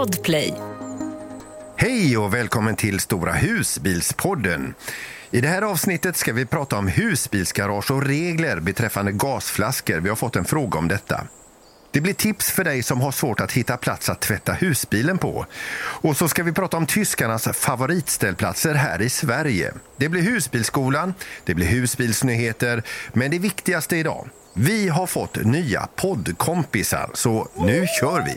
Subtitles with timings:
[0.00, 0.54] Podplay.
[1.76, 4.74] Hej och välkommen till Stora husbilspodden.
[5.30, 10.00] I det här avsnittet ska vi prata om husbilsgarage och regler beträffande gasflaskor.
[10.00, 11.26] Vi har fått en fråga om detta.
[11.90, 15.46] Det blir tips för dig som har svårt att hitta plats att tvätta husbilen på.
[15.78, 19.72] Och så ska vi prata om tyskarnas favoritställplatser här i Sverige.
[19.96, 21.14] Det blir husbilsskolan,
[21.44, 22.82] det blir husbilsnyheter,
[23.12, 24.28] men det viktigaste idag.
[24.54, 28.36] Vi har fått nya poddkompisar, så nu kör vi!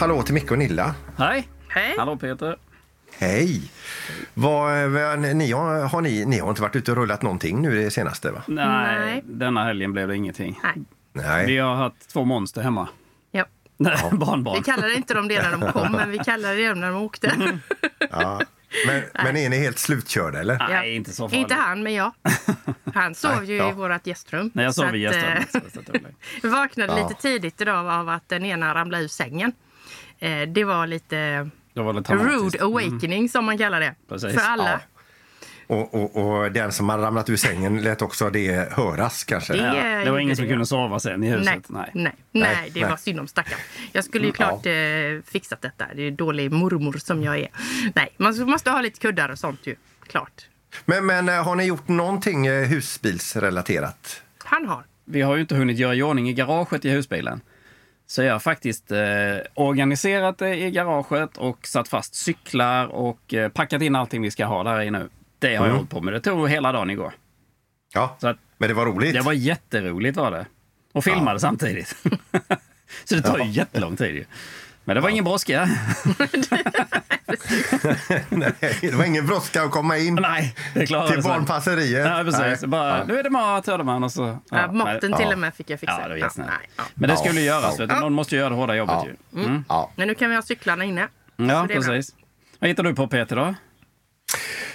[0.00, 0.94] Hallå till Micke och Nilla.
[1.18, 1.48] Hej!
[1.68, 1.94] Hej.
[1.98, 2.56] Hallå Peter!
[3.18, 3.62] Hej!
[4.34, 7.82] Vad, vad, ni, har, har ni, ni har inte varit ute och rullat någonting nu
[7.84, 8.30] det senaste?
[8.30, 8.42] va?
[8.46, 8.66] Nej,
[8.98, 9.22] Nej.
[9.24, 10.60] denna helgen blev det ingenting.
[10.62, 10.74] Nej.
[11.12, 11.46] Nej.
[11.46, 12.88] Vi har haft två monster hemma.
[13.30, 13.44] Ja.
[13.76, 14.62] Nej, Vi barnbarn.
[14.62, 17.54] kallade inte dem det när de kom, men vi kallade det när de åkte.
[18.10, 18.40] Ja.
[18.86, 20.58] Men, men är ni helt slutkörda eller?
[20.58, 20.84] Nej, Ja.
[20.84, 21.42] inte så farligt.
[21.42, 22.12] inte han, men jag.
[22.94, 23.70] Han sov ju ja.
[23.70, 24.50] i vårt gästrum.
[24.54, 25.54] Nej, jag sov i att, gästrummet.
[25.54, 26.16] eh, lugnt.
[26.42, 27.08] Vi vaknade Ja.
[27.08, 29.52] lite tidigt idag av att den ena ramlade ur sängen.
[30.20, 33.94] Eh, Det var lite Det var lite rude awakening som man kallar det.
[34.08, 34.34] Precis.
[34.34, 34.70] För alla.
[34.70, 34.78] Ja.
[35.66, 39.52] Och, och, och den som har ramlat ur sängen lät också det höras kanske?
[39.52, 40.66] Det- Ja, det var ingen som det, kunde ja.
[40.66, 41.44] sova sen i huset.
[41.46, 41.90] Nej, Nej.
[41.92, 42.90] nej, Nej, det nej.
[42.90, 43.60] var synd om stackaren.
[43.92, 45.86] Jag skulle ju Mm, klart eh, fixat detta.
[45.94, 47.48] Det är dålig mormor som jag är.
[47.94, 49.76] Nej, man måste ha lite kuddar och sånt ju.
[50.06, 50.46] Klart.
[50.84, 54.22] Men, men eh, har ni gjort någonting eh, husbilsrelaterat?
[54.44, 54.84] Han har.
[55.04, 57.40] Vi har ju inte hunnit göra i ordning i garaget i husbilen.
[58.10, 58.98] Så jag har faktiskt eh,
[59.54, 64.44] organiserat det i garaget och satt fast cyklar och eh, packat in allting vi ska
[64.46, 65.08] ha där i nu.
[65.38, 65.76] Det har jag Mm.
[65.76, 66.14] hållit på med.
[66.14, 67.12] Det tog hela dagen igår.
[67.94, 69.14] Ja, att, men det var roligt?
[69.14, 70.46] det var jätteroligt var det.
[70.92, 71.88] Och filmade samtidigt.
[73.04, 74.24] så det tar ju jättelång tid ju.
[74.90, 75.64] Men det var ingen brådska.
[78.28, 82.06] Nej, det var ingen brådska att komma in Nej, det klarade till barnpasseriet.
[82.06, 82.64] Ja, precis.
[82.66, 83.04] Bara, Ja.
[83.04, 84.04] Nu är det mat, hörde man.
[84.04, 85.32] Och så, Ja, maten men, till ja.
[85.32, 85.98] och med fick jag fixa.
[86.02, 86.82] Ja, det var nej, ja.
[86.94, 87.20] men det Ja.
[87.24, 87.78] skulle göras.
[87.78, 87.86] Ja.
[88.00, 89.06] Någon måste göra det hårda jobbet Ja.
[89.32, 89.42] ju.
[89.44, 89.64] Mm.
[89.68, 89.90] Ja.
[89.96, 91.08] Men nu kan vi ha cyklarna inne.
[91.36, 92.14] Ja, precis.
[92.58, 93.54] Vad hittar du på Peter då?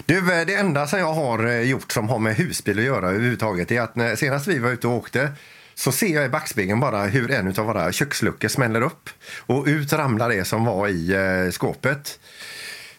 [0.06, 3.10] Du, eh, det enda som jag har eh, gjort som har med husbil att göra
[3.10, 5.32] överhuvudtaget är att när, senast vi var ute och åkte
[5.76, 9.10] så ser jag i backspegeln bara hur en av våra köksluckor smäller upp
[9.40, 12.20] och ut ramlar det som var i eh, skåpet.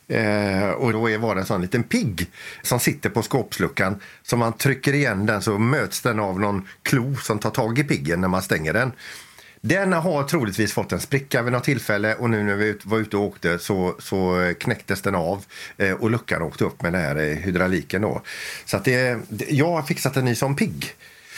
[0.09, 2.31] Eh, och då är- var det en sån liten pigg
[2.63, 4.01] som sitter på skåpsluckan.
[4.23, 7.85] Så man trycker igen den så möts den av någon klo som tar tag i
[7.85, 8.93] piggen när man stänger den.
[9.61, 13.17] Den har troligtvis fått en spricka vid något tillfälle och nu när vi var ute
[13.17, 15.45] och åkte så, så knäcktes den av
[15.77, 18.23] eh, och luckan åkte upp med den här eh, hydrauliken då.
[18.65, 20.95] Så att det, det, jag har fixat en ny som pigg.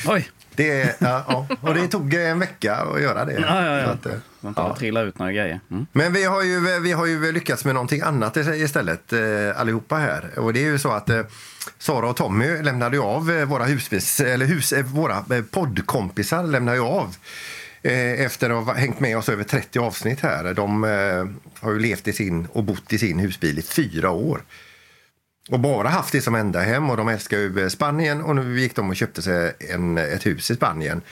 [0.06, 0.28] Oj!
[0.58, 3.32] Det, ja, ja, och det tog en vecka att göra det.
[3.32, 3.92] Ja, ja, Så ja.
[3.92, 4.62] att, eh, Man ja.
[4.62, 5.60] och trillar ut några grejer.
[5.70, 5.86] Mm.
[5.92, 9.20] Men vi har, ju, vi har ju lyckats med någonting annat istället eh,
[9.60, 10.38] allihopa här.
[10.38, 11.20] Och det är ju så att eh,
[11.78, 17.16] Sara och Tommy lämnade ju av våra husbils, eller hus, våra poddkompisar lämnade ju av.
[17.82, 20.54] Efter att ha hängt med oss över 30 avsnitt här.
[20.54, 20.82] De
[21.60, 24.40] har ju levt i sin och bott i sin husbil i fyra år.
[25.48, 28.60] Och bara haft det som enda hem och de älskar ju eh, Spanien och nu
[28.60, 31.02] gick de och köpte sig en, ett hus i Spanien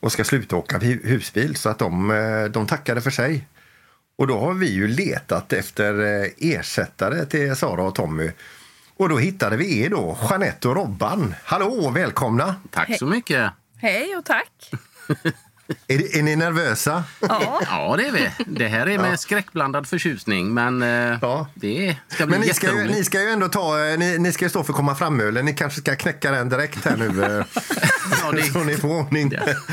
[0.00, 3.46] och ska sluta åka hu- husbil så att de, eh, de tackade för sig.
[4.18, 8.30] Och då har vi ju letat efter eh, ersättare till Sara och Tommy.
[8.96, 11.34] Och då hittade vi er då, Jeanette och Robban.
[11.44, 12.54] Hallå, välkomna!
[12.70, 13.50] Tack så mycket.
[13.76, 14.70] Hej och tack.
[15.88, 17.04] Är, är ni nervösa?
[17.20, 18.30] Ja, Ja, det är vi.
[18.46, 21.46] Det här är med skräckblandad förtjusning, men eh, Ja.
[21.54, 24.32] det ska bli Men ni ska, ju, ni ska ju ändå ta, eh, ni, ni
[24.32, 25.44] ska ju stå för komma fram-ölen.
[25.44, 27.24] Ni kanske ska knäcka den direkt här nu.
[27.24, 27.44] eh,
[28.22, 29.28] Ja, det, så ni får ordning.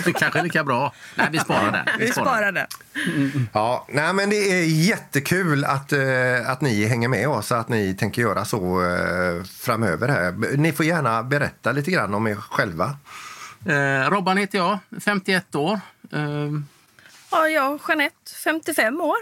[0.06, 0.94] det kanske är lika bra.
[1.16, 1.86] Nej, vi sparar den.
[2.00, 2.68] vi sparar det.
[3.54, 5.94] Ja, nej, men det är jättekul att,
[6.46, 8.82] att ni hänger med oss, att ni tänker göra så
[9.60, 10.08] framöver.
[10.08, 10.58] här.
[10.58, 12.98] Ni får gärna berätta lite grann om er själva.
[13.66, 15.80] Eh, Robban heter jag, 51 år.
[16.12, 16.52] Eh,
[17.32, 19.16] Ja, jag och Jeanette, 55 år.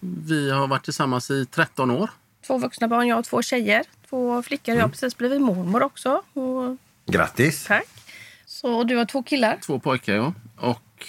[0.00, 2.10] vi har varit tillsammans i 13 år.
[2.46, 3.84] Två vuxna barn, jag och två tjejer.
[4.08, 4.74] Två flickor.
[4.74, 6.22] Jag har precis blivit mormor också.
[6.32, 6.76] Och,
[7.06, 7.64] Grattis!
[7.64, 7.86] tack.
[8.46, 9.58] Så du har två killar.
[9.62, 10.32] Två pojkar, ja.
[10.56, 11.06] Och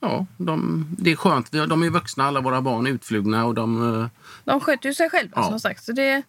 [0.00, 1.54] ja, de, det är skönt.
[1.54, 4.00] Vi har- De är vuxna, alla våra barn är utflugna och de...
[4.02, 4.08] eh,
[4.44, 5.48] De sköter ju sig själva Ja.
[5.48, 5.84] som sagt.
[5.84, 6.22] Så det,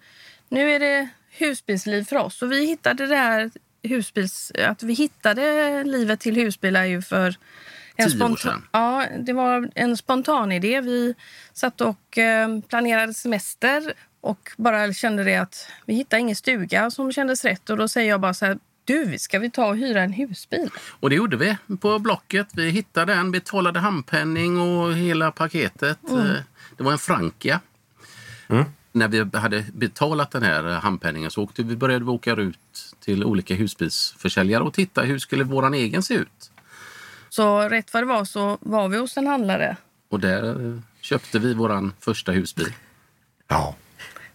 [0.50, 2.42] nu är det husbilsliv för oss.
[2.42, 3.52] Och vi hittade det här
[3.84, 4.52] husbils...
[4.68, 7.36] Att vi hittade livet till husbilar ju för...
[7.96, 8.64] En Tio år spontan- sedan.
[8.72, 10.82] Ja, det var en spontan idé.
[10.82, 11.16] Vi
[11.54, 17.12] satt och eh, planerade semester och bara kände det att vi hittade ingen stuga som
[17.12, 17.70] kändes rätt.
[17.70, 20.70] Och då säger jag bara så här, Du, ska vi ta och hyra en husbil?
[21.00, 22.48] Och det gjorde vi på Blocket.
[22.54, 26.00] Vi hittade en, betalade handpenning och hela paketet.
[26.10, 26.32] Eh,
[26.78, 27.60] Det var en Frankia.
[29.00, 33.24] När vi hade betalat den här handpenningen så åkte vi, började vi åka ut till
[33.24, 36.52] olika husbilsförsäljare och titta hur skulle våran egen se ut.
[37.30, 39.78] Så rätt vad det var så var vi hos en handlare.
[40.10, 42.74] Och där eh, köpte vi våran första husbil.
[43.48, 43.76] Ja,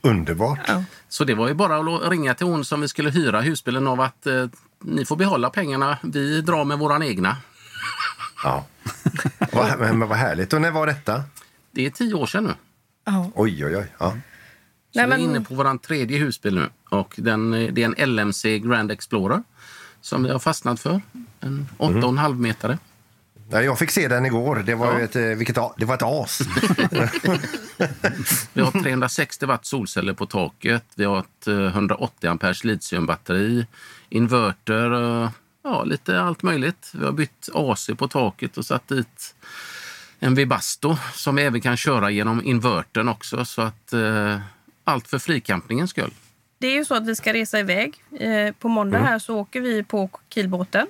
[0.00, 0.58] underbart.
[0.66, 0.84] Ja.
[1.08, 4.00] Så det var ju bara att ringa till hon som vi skulle hyra husbilen av
[4.00, 4.46] att eh,
[4.82, 7.36] ni får behålla pengarna, vi drar med våran egna.
[8.44, 8.66] Ja.
[9.78, 10.52] men vad härligt.
[10.52, 11.22] Och när var detta?
[11.70, 12.54] Det är tio år sedan nu.
[13.04, 13.30] Ja.
[13.34, 13.86] Oj, oj, oj.
[13.98, 14.16] Ja.
[14.94, 16.68] Så Nej, vi är men- inne på vår tredje husbil nu.
[16.88, 19.42] Och den, eh, det är en LMC Grand Explorer
[20.00, 21.00] som vi har fastnat för.
[21.40, 22.78] En 8,5 metare.
[23.50, 24.62] Ja, Jag fick se den igår.
[24.66, 24.98] Det var, Ja.
[24.98, 26.40] ju ett, eh, vilket, det var ett as.
[28.52, 30.84] Vi har 360 watt solceller på taket.
[30.96, 33.66] Vi har ett eh, 180 ampers litiumbatteri,
[34.08, 34.92] inverter,
[35.22, 35.30] eh,
[35.64, 36.90] ja lite allt möjligt.
[36.94, 39.34] Vi har bytt AC på taket och satt dit
[40.18, 43.44] en Webasto som vi även kan köra genom invertern också.
[43.44, 44.38] Så att eh,
[44.84, 46.10] allt för fricampningens skull.
[46.58, 48.04] Det är ju så att vi ska resa iväg.
[48.20, 50.86] Eh, på måndag här så åker vi på Kielbåten.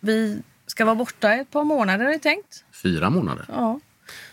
[0.00, 2.64] Vi ska vara borta ett par månader är det tänkt.
[2.82, 3.44] Fyra månader.
[3.48, 3.80] Ja.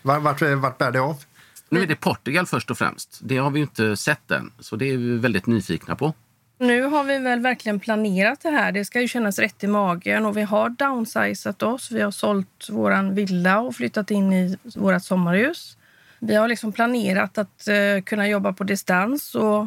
[0.02, 1.24] Vart, vart, bär det av?
[1.70, 3.20] Nu är det Portugal först och främst.
[3.24, 6.14] Det har vi ju inte sett än, så det är vi väldigt nyfikna på.
[6.58, 8.72] Nu har vi väl verkligen planerat det här.
[8.72, 11.92] Det ska ju kännas rätt i magen och vi har downsizat oss.
[11.92, 15.78] Vi har sålt våran villa och flyttat in i vårt sommarhus.
[16.20, 19.62] Vi har liksom planerat att eh, kunna jobba på distans och,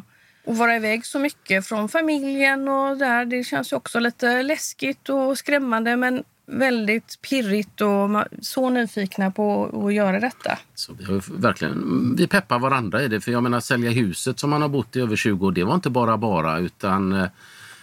[0.45, 3.25] och vara iväg så mycket från familjen och där.
[3.25, 9.71] Det känns ju också lite läskigt och skrämmande men väldigt pirrigt och så nyfikna på
[9.87, 10.59] att göra detta.
[10.75, 13.21] Så vi, har verkligen, vi peppar varandra i det.
[13.21, 15.75] För jag menar sälja huset som man har bott i över 20 år, det var
[15.75, 16.59] inte bara bara.
[16.59, 17.29] utan eh,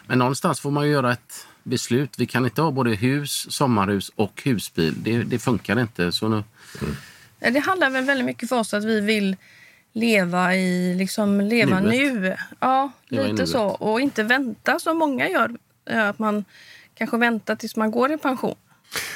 [0.07, 2.15] Men någonstans får man ju göra ett beslut.
[2.18, 4.94] Vi kan inte ha både hus, sommarhus och husbil.
[4.98, 6.12] Det, det funkar inte.
[6.12, 6.44] Så nu,
[6.81, 6.88] Eh,
[7.39, 9.36] Det handlar väl väldigt mycket för oss att vi vill
[9.94, 12.13] leva i liksom leva Nuet.
[12.21, 12.36] nu.
[12.59, 13.63] Ja, Leva lite så.
[13.63, 15.51] Och inte vänta som många gör.
[15.89, 16.45] eh, Att man
[16.95, 18.56] kanske väntar tills man går i pension.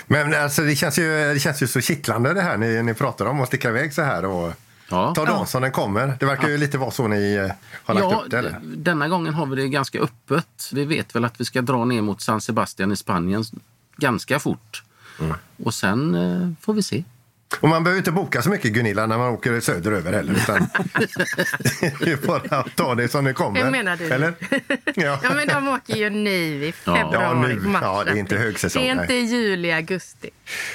[0.07, 3.25] Men alltså, det, känns ju, det känns ju så kittlande det här ni, ni pratar
[3.25, 3.41] om.
[3.41, 4.53] Att sticka iväg så här och
[4.89, 5.13] ja.
[5.15, 6.17] ta dagen som den kommer.
[6.19, 7.51] Det verkar ju lite vara så ni eh,
[7.83, 8.37] har lagt Ja, upp det.
[8.39, 8.59] Eller?
[8.63, 10.69] denna gången har vi det ganska öppet.
[10.73, 13.43] Vi vet väl att vi ska dra ner mot San Sebastian i Spanien
[13.97, 14.83] ganska fort.
[15.19, 15.35] Mm.
[15.63, 17.03] Och sen eh, får vi se.
[17.59, 20.33] Och man behöver inte boka så mycket Gunilla när man åker söderöver heller.
[20.33, 20.57] Utan
[21.99, 23.63] det är bara att ta det som det kommer.
[23.63, 24.09] Hur menar du?
[24.09, 24.33] Eller?
[24.95, 25.19] Ja.
[25.23, 27.55] Ja, men de åker ju nu i februari, Ja, nu.
[27.55, 27.81] mars.
[27.83, 30.29] Ja, det är inte högsäsong, Det är inte juli, augusti.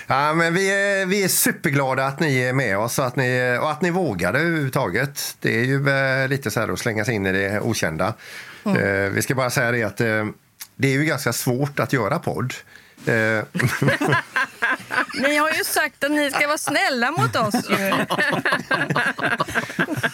[0.07, 3.59] Ja, men vi, är, vi är superglada att ni är med oss och att ni,
[3.61, 5.37] och att ni vågade överhuvudtaget.
[5.41, 8.15] Det är ju eh, lite så här att slänga sig in i det okända.
[8.65, 8.77] Mm.
[8.77, 10.27] Eh, vi ska bara säga det att eh,
[10.77, 12.55] det är ju ganska svårt att göra podd.
[15.19, 17.55] Ni har ju sagt att ni ska vara snälla mot oss.
[17.55, 17.93] Ju.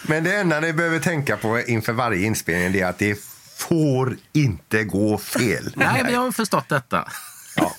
[0.07, 3.19] men det enda ni behöver tänka på inför varje inspelning är att det
[3.57, 5.73] får inte gå fel.
[5.75, 7.07] Nej, vi har förstått detta.
[7.55, 7.75] Ja.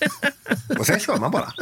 [0.79, 1.53] Och sen kör man bara.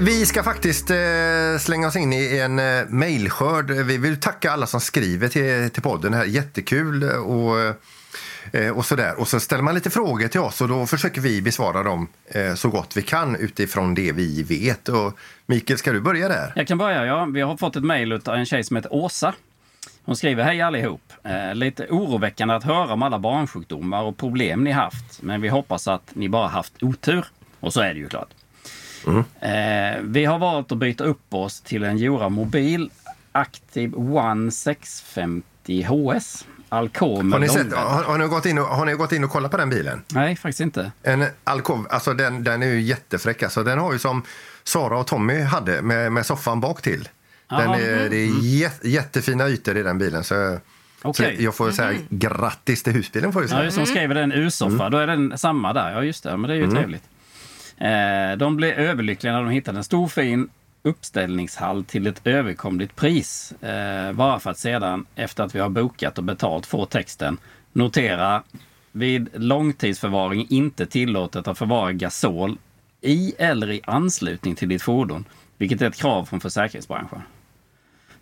[0.00, 0.96] Vi ska faktiskt eh,
[1.60, 3.70] slänga oss in i en eh, mejlskörd.
[3.70, 6.12] Vi vill tacka alla som skriver till, till podden.
[6.12, 7.04] Det här är jättekul.
[7.04, 7.74] Och, eh,
[8.74, 9.20] och, sådär.
[9.20, 12.54] och så ställer man lite frågor till oss och då försöker vi besvara dem eh,
[12.54, 14.88] så gott vi kan utifrån det vi vet.
[14.88, 16.52] Och Mikael, ska du börja där?
[16.56, 17.24] Jag kan börja, ja.
[17.24, 19.34] Vi har fått ett mejl av en tjej som heter Åsa.
[20.04, 21.12] Hon skriver, hej allihop.
[21.22, 25.22] Eh, lite oroväckande att höra om alla barnsjukdomar och problem ni haft.
[25.22, 27.24] Men vi hoppas att ni bara haft otur.
[27.60, 28.28] Och så är det ju klart.
[29.40, 32.90] Eh, vi har valt att byta upp oss till en Jura Mobil
[33.32, 36.46] Active One 650 HS.
[36.74, 39.30] Alcove Har ni, sett, har, har, ni gått in och, har ni gått in och
[39.30, 40.02] kollat på den bilen?
[40.08, 40.92] Nej, faktiskt inte.
[41.02, 43.42] En alkov, alltså den, den är ju jättefräck.
[43.42, 44.22] Alltså den har ju som
[44.64, 47.08] Sara och Tommy hade med, med soffan bak till.
[47.48, 47.78] Den Ja.
[47.78, 50.24] är, det är jä- jättefina ytor i den bilen.
[50.24, 50.58] Så,
[51.02, 51.36] Okej.
[51.36, 53.32] så jag får säga grattis till husbilen.
[53.32, 53.64] Får jag Ja, säga.
[53.64, 54.90] just det, de skriver en U-soffa.
[54.90, 55.92] Då är den samma där.
[55.92, 56.36] Ja, just det.
[56.36, 57.02] Men det är ju trevligt.
[57.78, 60.48] Eh, de blev överlyckliga när de hittade en stor fin
[60.84, 63.52] uppställningshall till ett överkomligt pris.
[63.62, 67.38] Eh, bara för att sedan, efter att vi har bokat och betalt, få texten
[67.72, 68.42] notera
[68.92, 72.58] vid långtidsförvaring inte tillåtet att förvara gasol
[73.00, 75.24] i eller i anslutning till ditt fordon,
[75.58, 77.22] vilket är ett krav från försäkringsbranschen.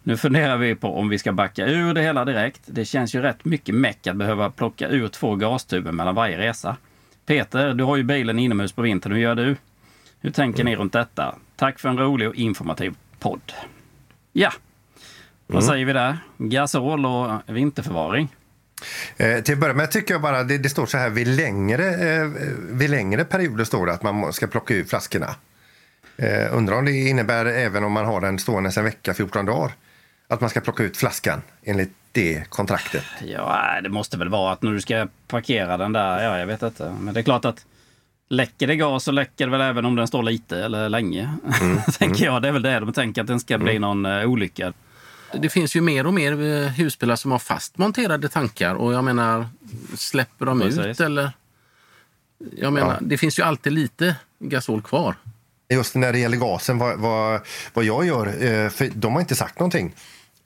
[0.03, 2.61] Nu funderar vi på om vi ska backa ur det hela direkt.
[2.67, 6.77] Det känns ju rätt mycket meck att behöva plocka ur två gastuber mellan varje resa.
[7.27, 9.13] Peter, du har ju bilen inomhus på vintern.
[9.13, 9.57] Hur gör du?
[10.21, 11.35] Hur tänker ni runt detta?
[11.63, 13.53] Tack för en rolig och informativ podd.
[14.33, 14.53] Ja,
[15.47, 16.19] vad säger vi där?
[16.39, 18.29] Gasol och vinterförvaring.
[19.17, 21.87] Eh, till att börja med tycker jag bara det, det står så här vid längre,
[21.87, 22.27] eh,
[22.59, 25.35] vid längre perioder står det att man ska plocka ut flaskorna.
[26.17, 29.73] Eh, undrar om det innebär även om man har den stående en vecka, 14 dagar,
[30.29, 33.05] att man ska plocka ut flaskan enligt det kontraktet.
[33.25, 36.63] Ja, det måste väl vara att när du ska parkera den där, ja jag vet
[36.63, 36.95] inte.
[37.01, 37.67] Men det är klart att
[38.33, 41.35] läcker det gas så läcker det väl även om den står lite eller länge.
[41.61, 41.79] Mm.
[41.99, 42.43] tänker jag.
[42.43, 44.73] Det är väl det de tänker att den ska bli någon uh, olycka.
[45.35, 49.05] Det finns ju mer och mer eh, husbilar som har fast monterade tankar och jag
[49.05, 49.47] menar,
[49.97, 50.79] släpper de Precis.
[50.79, 51.31] ut eller?
[52.57, 52.99] Jag menar, ja.
[53.01, 55.15] det finns ju alltid lite gasol kvar.
[55.69, 57.41] Just när det gäller gasen, vad, vad,
[57.75, 59.95] vad jag gör, eh, för de har inte sagt någonting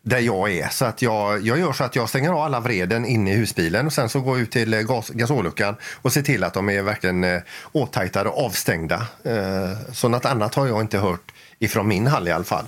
[0.07, 0.69] där jag är.
[0.69, 3.87] Så att jag, jag gör så att jag stänger av alla vreden inne i husbilen
[3.87, 6.69] och sen så går jag ut till eh, gas, gasolluckan och ser till att de
[6.69, 9.07] är verkligen eh, åtajtade och avstängda.
[9.25, 12.65] Eh, så något annat har jag inte hört ifrån min hall i alla fall.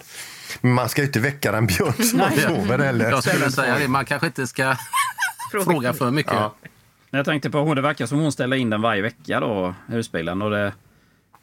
[0.60, 3.10] Men man ska ju inte väcka en björn som man sover eller...
[3.10, 4.76] Jag skulle säga det, man kanske inte ska
[5.52, 6.32] fråga för mycket.
[6.32, 6.54] Ja.
[7.10, 10.42] Jag tänkte på hon, det verkar som hon ställer in den varje vecka då, husbilen.
[10.42, 10.72] Och det,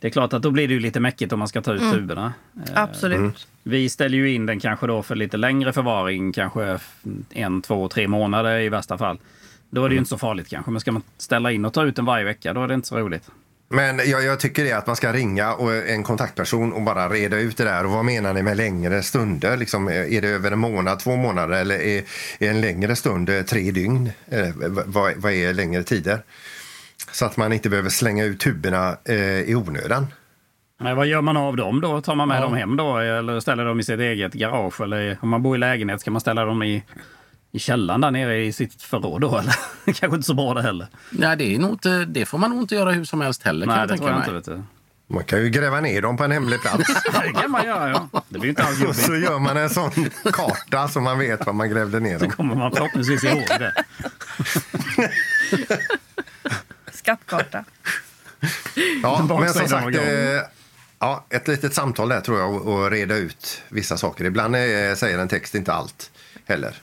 [0.06, 1.82] det är klart att då blir det ju lite mäckigt om man ska ta ut
[1.82, 1.94] mm.
[1.94, 2.34] tuberna.
[2.74, 3.18] Absolut.
[3.18, 3.34] Mm.
[3.64, 6.80] Vi ställer ju in den kanske då för lite längre förvaring, kanske
[7.30, 9.20] en, två, tre månader i värsta fall.
[9.70, 10.72] Då är det ju inte så farligt kanske.
[10.72, 12.88] Men ska man ställa in och ta ut den varje vecka, då är det inte
[12.88, 13.30] så roligt.
[13.70, 17.38] Men jag, jag tycker det att man ska ringa och en kontaktperson och bara reda
[17.38, 17.86] ut det där.
[17.86, 19.58] Och vad menar ni med längre stunder?
[19.58, 22.04] Liksom, är det över en månad, två månader eller är,
[22.40, 24.12] är en längre stund eh, tre dygn?
[24.28, 24.50] Eh,
[24.86, 26.24] vad, vad är längre tider?
[27.12, 30.08] Så att man inte behöver slänga ut tuberna eh, i onödan.
[30.78, 32.02] Men vad gör man av dem då?
[32.02, 32.42] Tar man med ja.
[32.42, 34.82] dem hem då eller ställer dem i sitt eget garage?
[34.82, 36.84] Eller om man bor i lägenhet, ska man ställa dem i,
[37.52, 39.38] i källaren där nere i sitt förråd då?
[39.40, 39.54] Eller?
[39.86, 40.88] Kanske inte så bra det heller.
[41.10, 43.66] Nej, det, är nog inte, det får man nog inte göra hur som helst heller.
[43.66, 44.32] Nej, kan det tror jag inte.
[44.32, 44.64] Vet du.
[45.08, 47.04] Man kan ju gräva ner dem på en hemlig plats.
[47.24, 48.22] det kan man göra, ja.
[48.30, 49.92] Det blir inte alls Och så gör man en sån
[50.34, 52.30] karta så man vet var man grävde ner dem.
[52.30, 53.74] Så kommer man förhoppningsvis ihåg det.
[57.06, 57.66] Skattkarta.
[59.04, 59.98] Ja, men som sagt,
[61.00, 64.26] Ja, ett litet samtal där tror jag och reda ut vissa saker.
[64.26, 66.12] Ibland är, säger en text inte allt
[66.46, 66.76] heller.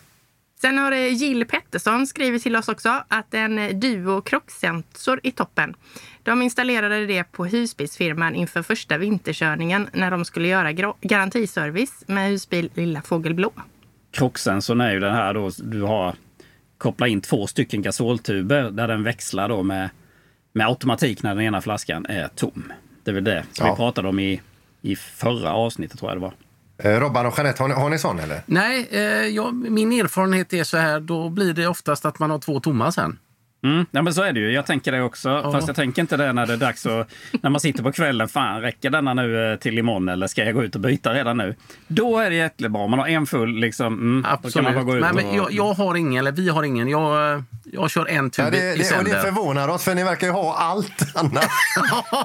[0.61, 5.75] Sen har Jill Pettersson skrivit till oss också att en Duo krocksensor i toppen.
[6.23, 12.71] De installerade det på husbilsfirman inför första vinterkörningen när de skulle göra garantiservice med husbil
[12.75, 13.52] Lilla Fågelblå.
[14.11, 16.14] Krocksensorn är ju den här då du har
[16.79, 19.91] kopplat in två stycken gasoltuber där den växlar då med,
[20.52, 22.73] med automatik när den ena flaskan är tom.
[23.04, 23.73] Det är väl det som ja.
[23.73, 24.40] vi pratade om i,
[24.80, 26.32] i förra avsnittet tror jag det var.
[26.78, 28.42] Eh, Robban och Jeanette, har ni, har ni sån eller?
[28.47, 32.38] Nej, eh, ja, min erfarenhet är så här, då blir det oftast att man har
[32.38, 33.18] två tomma sen.
[33.64, 34.52] Mm, ja, men så är det ju.
[34.52, 35.28] Jag tänker det också.
[35.28, 35.52] Ja.
[35.52, 37.09] Fast jag tänker inte det när det är dags att...
[37.42, 38.28] när man sitter på kvällen.
[38.28, 41.37] Fan, räcker denna nu eh, till imorgon eller ska jag gå ut och byta redan
[41.37, 41.54] nu?
[41.88, 42.87] Då är det jättebra.
[42.87, 43.87] Man har en full liksom.
[43.87, 44.54] Mm, Absolut.
[44.54, 46.62] Då kan man bara gå ut Nej, men jag, jag, har ingen, eller vi har
[46.62, 46.88] ingen.
[46.88, 49.11] Jag, eh, jag kör en tub ja, det, i sänder.
[49.11, 51.49] Det, det förvånar oss, för ni verkar ju ha allt annat.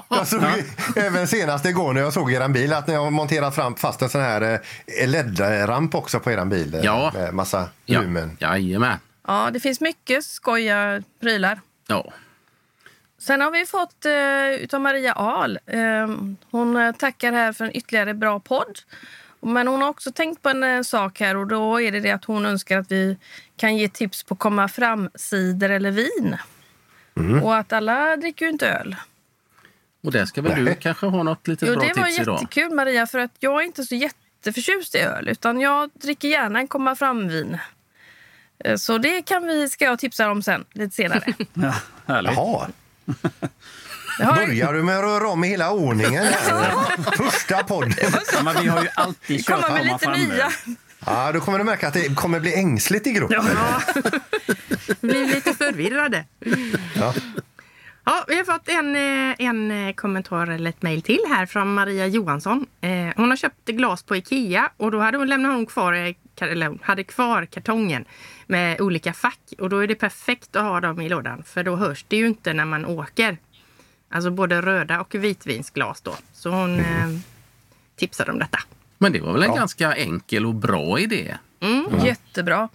[0.08, 1.02] jag såg, ja.
[1.02, 4.08] Även senast igår när jag såg er bil att ni har monterat fram fast en
[4.08, 6.80] sån här eh, LED-ramp också på er bil.
[6.82, 7.10] Ja.
[7.14, 8.36] Med massa lumen.
[8.38, 8.56] Ja.
[8.56, 8.98] Jajamän.
[9.28, 11.60] Ja, det finns mycket skoja prylar.
[11.86, 12.12] Ja.
[13.18, 15.58] Sen har vi fått eh, utav Maria Ahl.
[15.66, 16.08] Eh,
[16.50, 18.78] hon tackar här för en ytterligare bra podd.
[19.40, 22.10] Men hon har också tänkt på en eh, sak här och då är det, det
[22.10, 23.16] att hon önskar att vi
[23.56, 26.36] kan ge tips på komma fram-cider eller vin.
[27.16, 27.42] Mm.
[27.42, 28.96] Och att alla dricker ju inte öl.
[30.02, 32.06] Och det ska väl du kanske ha något litet jo, bra tips idag?
[32.06, 35.90] Det var jättekul Maria för att jag är inte så jätteförtjust i öl utan jag
[35.94, 37.58] dricker gärna en komma fram-vin.
[38.64, 41.24] Eh, så det kan vi, ska jag tipsa om sen, lite senare.
[41.54, 41.74] ja,
[42.06, 42.32] härligt.
[44.18, 44.34] Jaha.
[44.34, 46.26] Börjar du med att röra om i hela ordningen?
[47.16, 48.12] Första podden.
[48.44, 50.50] Men vi har ju alltid kört Komma med lite nya.
[51.06, 53.46] Ja, då kommer du märka att det kommer bli ängsligt i gruppen.
[53.54, 54.02] Ja.
[55.00, 56.24] Blir lite förvirrade.
[56.94, 57.14] Ja.
[58.08, 62.06] Ja, vi har fått en, eh, en kommentar eller ett mejl till här från Maria
[62.06, 62.66] Johansson.
[62.80, 66.78] Eh, hon har köpt glas på Ikea och då hade hon lämnat hon kvar, eller
[66.82, 68.04] hade kvar kartongen
[68.46, 69.40] med olika fack.
[69.58, 72.26] Och då är det perfekt att ha dem i lådan för då hörs det ju
[72.26, 73.38] inte när man åker.
[74.10, 76.14] Alltså både röda och vitvinsglas då.
[76.32, 77.14] Så hon mm.
[77.14, 77.20] eh,
[77.96, 78.58] tipsade om detta.
[78.98, 79.56] Men det var väl en ja.
[79.56, 81.34] ganska enkel och bra idé?
[81.60, 81.86] Mm.
[81.98, 82.06] Ja.
[82.06, 82.68] Jättebra.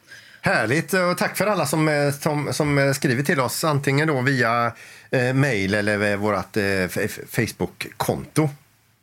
[0.46, 4.22] Härligt och tack för alla som, eh, som, som eh, skriver till oss antingen då
[4.22, 4.72] via
[5.14, 8.50] eh, mail eller vårt eh, Facebook-konto.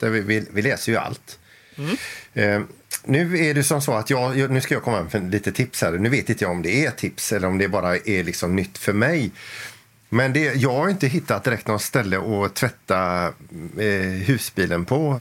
[0.00, 1.38] vi, vi, vi, läser ju allt.
[1.79, 1.97] Mm.
[2.35, 2.62] Eh,
[3.05, 5.93] nu är det som så att jag, nu ska jag komma med lite tips här.
[5.93, 8.79] Nu vet inte jag om det är tips eller om det bara är liksom nytt
[8.79, 9.31] för mig.
[10.09, 13.25] Men det, jag har inte hittat direkt något ställe att tvätta
[13.79, 15.21] eh, husbilen på.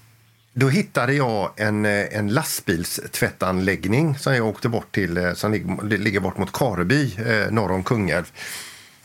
[0.53, 5.97] då hittade jag en, eh, en lastbilstvättanläggning som jag åkte bort till, eh, som ligger,
[5.97, 8.31] ligger bort mot Kareby eh, norr om Kungälv.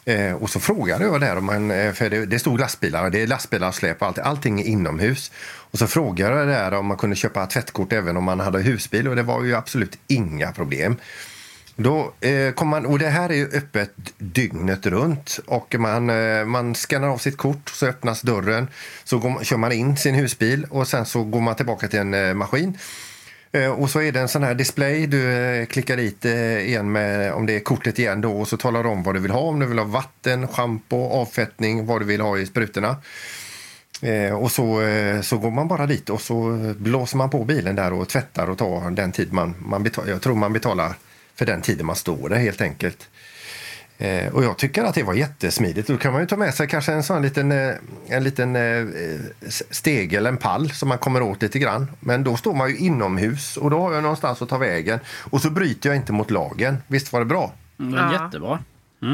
[0.05, 3.23] Eh, och så frågade jag där, om man, eh, för det, det stod lastbilar, det
[3.23, 5.33] är lastbilar och släp, allt, allting är inomhus.
[5.71, 9.09] Och så frågade jag där om man kunde köpa tvättkort även om man hade husbil
[9.09, 10.97] och det var ju absolut inga problem.
[11.77, 16.45] Då, eh, kom man, och det här är ju öppet dygnet runt och man, eh,
[16.45, 18.69] man skannar av sitt kort så öppnas dörren.
[19.05, 22.15] Så går, kör man in sin husbil och sen så går man tillbaka till en
[22.15, 22.79] eh, maskin.
[23.55, 25.07] Eh, och så är det en sån här display.
[25.07, 28.57] Du eh, klickar dit eh, igen med om det är kortet igen då och så
[28.57, 29.41] talar du om vad du vill ha.
[29.41, 32.97] Om du vill ha vatten, schampo, avfettning, vad du vill ha i sprutorna.
[34.41, 34.83] Och så,
[35.23, 38.59] så går man bara dit och så blåser man på bilen där och tvättar och
[38.59, 40.09] tar den tid man, man betalar.
[40.09, 40.95] Jag tror man betalar
[41.35, 43.09] för den tiden man står där helt enkelt.
[43.99, 45.89] Eh, och jag tycker att det var jättesmidigt.
[45.89, 47.75] Då kan man ju ta med sig kanske en sån liten, eh,
[48.09, 48.87] en liten eh,
[49.71, 51.87] steg eller en pall som man kommer åt lite grann.
[52.01, 54.99] Men då står man ju inomhus och då har jag någonstans att ta vägen.
[55.31, 56.77] Och så bryter jag inte mot lagen.
[56.87, 57.53] Visst var det bra?
[57.79, 58.25] Mm, det var Ja.
[58.25, 58.59] Jättebra.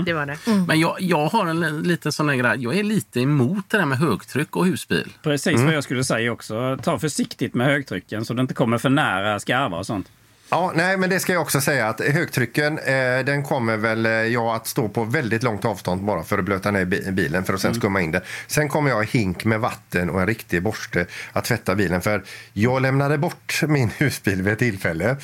[0.06, 0.36] Det var det.
[0.68, 2.62] Men jag, jag har en liten sån här grej.
[2.62, 5.12] Jag är lite emot det där med högtryck och husbil.
[5.22, 6.78] Precis vad jag skulle säga också.
[6.82, 10.06] Ta försiktigt med högtrycken så det inte kommer för nära skarvar och sånt.
[10.50, 14.12] Ja, nej, men det ska jag också säga att högtrycken, eh, den kommer väl eh,
[14.12, 17.54] jag att stå på väldigt långt avstånd bara för att blöta ner bi- bilen för
[17.54, 18.22] att sen skumma in det.
[18.46, 22.22] Sen kommer jag ha hink med vatten och en riktig borste att tvätta bilen för
[22.52, 25.16] jag lämnade bort min husbil vid ett tillfälle.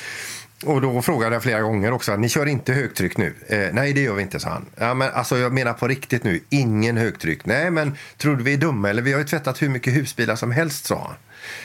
[0.65, 3.33] Och då frågade jag flera gånger också, ni kör inte högtryck nu?
[3.47, 4.65] Eh, nej, det gör vi inte, sa han.
[4.75, 7.45] Ja, men alltså, jag menar på riktigt nu, ingen högtryck.
[7.45, 8.89] Nej, men tror du vi är dumma?
[8.89, 11.15] Eller vi har ju tvättat hur mycket husbilar som helst, sa han.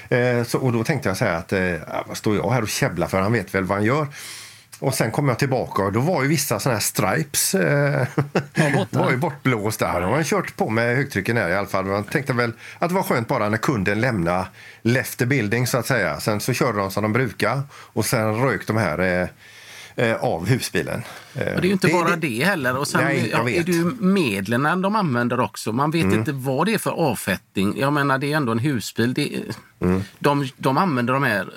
[0.09, 2.63] Eh, så, och då tänkte jag så här att, eh, ja, vad står jag här
[2.63, 3.21] och käbblar för?
[3.21, 4.07] Han vet väl vad han gör.
[4.83, 8.07] Och sen kom jag tillbaka och då var ju vissa sådana här stripes eh,
[8.91, 10.01] var ju bortblåsta.
[10.01, 11.85] De har kört på med högtrycken här i alla fall.
[11.85, 14.47] Man tänkte väl att det var skönt bara när kunden lämnade
[14.83, 16.21] left the building så att säga.
[16.21, 19.29] Sen så körde de som de brukar och sen rök de här eh,
[19.97, 21.03] eh, av husbilen.
[21.35, 22.77] Eh, det är ju inte bara det, heller.
[22.77, 25.73] Och sen Nej, ja, är det ju medlen de använder också.
[25.73, 27.79] Man vet inte vad det är för avfettning.
[27.79, 29.15] Jag menar, det är ändå en husbil.
[29.15, 29.43] Det är,
[30.19, 31.51] de, de använder de här,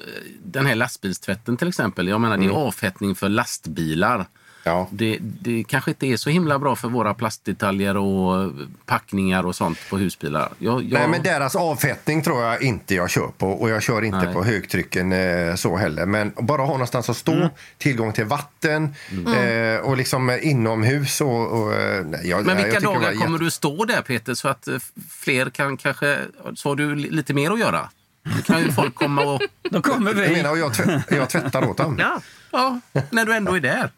[0.44, 2.08] den här lastbilstvätten till exempel.
[2.08, 4.26] Jag menar, det är avfettning för lastbilar.
[4.68, 4.88] Ja.
[4.92, 8.52] Det, det kanske inte är så himla bra för våra plastdetaljer och
[8.86, 10.50] packningar och sånt på husbilar.
[10.60, 14.02] Jag, jag, Nej, men deras avfettning tror jag inte jag kör på och jag kör
[14.02, 14.34] inte Nej.
[14.34, 16.06] på högtrycken eh, så heller.
[16.06, 17.50] Men bara ha någonstans att stå, Mm.
[17.78, 18.96] tillgång till vatten
[19.38, 21.48] eh, och liksom eh, inomhus och...
[21.62, 24.68] och eh, nej, jag, Men vilka jag dagar kommer du stå där Peter så att
[24.68, 24.76] eh,
[25.10, 26.20] fler kan kanske...
[26.56, 27.90] Så har du li- lite mer att göra?
[28.24, 29.42] Då kan ju folk komma och...
[29.72, 30.36] Då kommer Jag vi.
[30.36, 31.96] menar, och jag, tvätt, jag tvättar åt dem.
[32.00, 32.22] Ja.
[32.52, 33.90] Ja, när du ändå är där.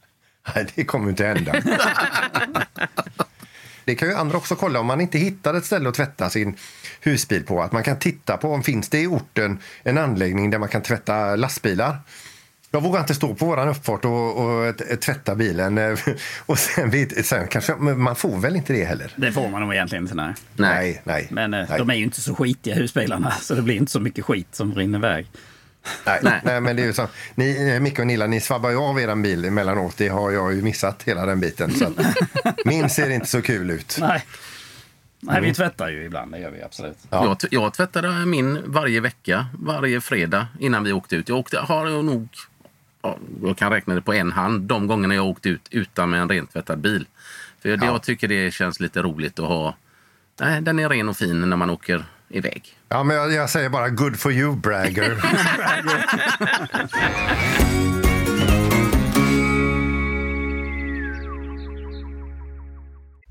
[0.55, 1.53] Nej, det kommer inte hända.
[3.85, 6.55] Det kan ju andra också kolla om man inte hittar ett ställe att tvätta sin
[7.01, 7.61] husbil på.
[7.61, 10.81] Att man kan titta på om finns det i orten en anläggning där man kan
[10.81, 11.97] tvätta lastbilar.
[12.71, 15.97] Jag vågar inte stå på våran uppfart och, och tvätta bilen.
[16.45, 19.13] Och sen, vid- sen kanske, man får väl inte det heller?
[19.15, 20.15] Det får man nog egentligen inte.
[20.15, 20.33] Nej.
[20.55, 21.27] Nej, nej.
[21.31, 21.77] Men eh, nej.
[21.79, 24.75] de är ju inte så skitiga husbilarna så det blir inte så mycket skit som
[24.75, 25.27] rinner iväg.
[26.05, 26.41] Nej, Nej.
[26.43, 26.61] nej.
[26.61, 27.07] men det är ju så.
[27.35, 29.97] Ni, eh, Micke och Nilla, ni svabbar ju av er bil emellanåt.
[29.97, 31.71] Det har jag ju missat hela den biten.
[31.73, 31.93] Så att,
[32.65, 33.97] min ser inte så kul ut.
[34.01, 34.25] Nej.
[35.19, 36.31] Nej, vi tvättar ju ibland.
[36.31, 36.97] Det gör vi absolut.
[37.09, 37.25] Ja.
[37.25, 41.29] Jag, jag tvättade min varje vecka, varje fredag innan vi åkte ut.
[41.29, 42.27] Jag åkte, har jag nog,
[43.01, 46.21] ja, jag kan räkna det på en hand, de gångerna jag åkt ut utan med
[46.21, 47.07] en rentvättad bil.
[47.61, 47.91] För det, Ja.
[47.91, 49.75] jag tycker det känns lite roligt att ha,
[50.39, 52.77] nej, den är ren och fin när man åker iväg.
[52.89, 55.17] Ja, men jag, jag säger bara good for you, bragger.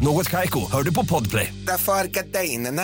[0.00, 1.54] Något Kaiko, hör du på Podplay.
[1.66, 2.82] Därför är gardinerna.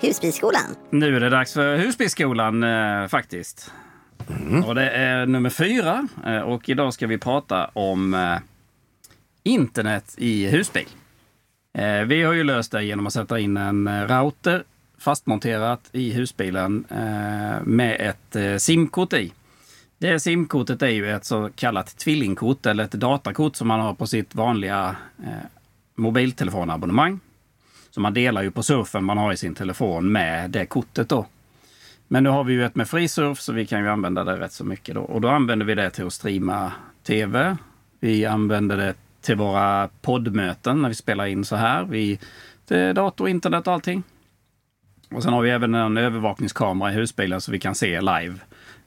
[0.00, 0.76] Husbilskolan.
[0.90, 3.72] Nu är det dags för Husbilsskolan eh, faktiskt.
[4.66, 6.08] Och det är nummer fyra.
[6.26, 8.38] Eh, och idag ska vi prata om eh,
[9.42, 10.88] internet i husbil.
[11.78, 14.64] Eh, vi har ju löst det genom att sätta in en eh, router
[15.02, 19.32] fastmonterat i husbilen eh, med ett eh, simkort i.
[19.98, 24.06] Det simkortet är ju ett så kallat tvillingkort eller ett datakort som man har på
[24.06, 25.46] sitt vanliga eh,
[25.94, 27.20] mobiltelefonabonnemang.
[27.90, 31.26] Så man delar ju på surfen man har i sin telefon med det kortet då.
[32.08, 34.52] Men nu har vi ju ett med frisurf så vi kan ju använda det rätt
[34.52, 35.00] så mycket då.
[35.00, 37.56] Och då använder vi det till att streama tv.
[38.00, 41.84] Vi använder det till våra poddmöten när vi spelar in så här.
[41.84, 42.18] Vi,
[42.66, 44.02] till eh, dator, internet och allting.
[45.14, 48.34] Och sen har vi även en övervakningskamera i husbilen så vi kan se live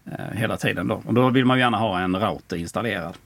[0.05, 0.87] eh, hela tiden.
[0.87, 1.01] Då.
[1.05, 3.17] Och då vill man gärna ha en router installerad.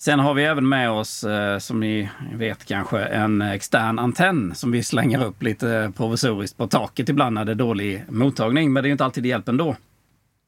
[0.00, 4.70] Sen har vi även med oss, eh, som ni vet kanske, en extern antenn som
[4.70, 8.72] vi slänger upp lite provisoriskt på taket ibland när det är dålig mottagning.
[8.72, 9.76] Men det är inte alltid det hjälper ändå.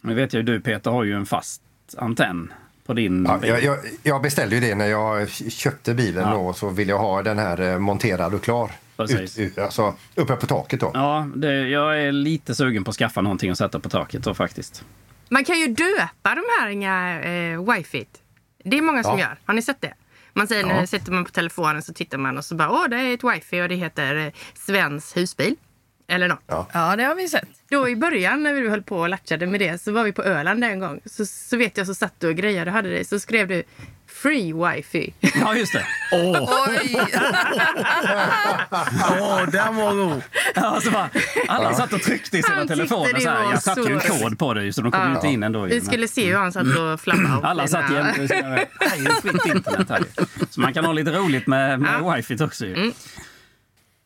[0.02, 1.62] Nu vet jag ju du Peter har ju en fast
[1.98, 2.52] antenn
[2.86, 3.50] på din Ja, bil.
[3.50, 6.34] jag, jag, jag beställde ju det när jag köpte bilen Ja.
[6.34, 8.70] då, så ville jag ha den här eh, monterad och klar.
[8.96, 9.38] Precis.
[9.38, 10.90] Ut, ut, alltså, uppe på taket då.
[10.94, 14.34] Ja, det, jag är lite sugen på att skaffa någonting att sätta på taket då
[14.34, 14.84] faktiskt.
[15.28, 18.06] Man kan ju döpa de här inga eh, wifi.
[18.64, 19.24] Det är många som Ja.
[19.24, 19.38] gör.
[19.44, 19.94] Har ni sett det?
[20.32, 20.68] Man säger Ja.
[20.68, 23.24] när sätter man på telefonen så tittar man och så bara åh det är ett
[23.24, 25.56] wifi och det heter eh, Svens husbil.
[26.10, 26.42] Eller något.
[26.46, 26.66] Ja.
[26.72, 27.48] Ja, det har vi sett.
[27.70, 30.22] Då i början när vi höll på och latchade med det så var vi på
[30.22, 31.00] Öland en gång.
[31.04, 33.08] Så, så vet jag så satt du och grejade och hade det.
[33.08, 33.62] Så skrev du
[34.06, 35.14] free wifi.
[35.20, 35.84] Ja, just det.
[36.12, 36.96] Oj!
[39.20, 40.22] Åh, den var god!
[40.54, 41.08] Ja, så bara,
[41.48, 43.12] alla satt och tryckte i sina telefoner.
[43.14, 43.50] det Så här.
[43.50, 45.68] Jag satte ju en kod på det så de kom ju inte in ändå.
[45.68, 45.74] ju.
[45.74, 47.36] Vi skulle se hur han satt och flabbade.
[47.38, 48.26] åt Alla satt jämte.
[48.26, 49.98] det är fritt internet här.
[49.98, 50.24] ju.
[50.50, 52.66] Så man kan ha lite roligt med, med wifi också.
[52.66, 52.92] Ju.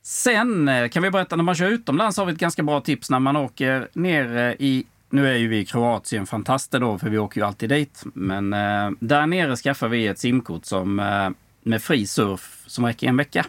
[0.07, 3.11] Sen eh, kan vi berätta, när man kör utomlands har vi ett ganska bra tips
[3.11, 7.11] när man åker ner eh, i nu är ju vi i Kroatien fantaster då, för
[7.11, 8.03] vi åker ju alltid dit.
[8.15, 11.31] Men eh, där nere skaffar vi ett simkort som, eh,
[11.63, 13.47] med fri surf som räcker en vecka.